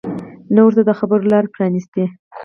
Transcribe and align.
نه 0.55 0.61
ورته 0.65 0.81
د 0.85 0.91
خبرو 0.99 1.29
لاره 1.31 1.49
پرانیستې 1.55 2.05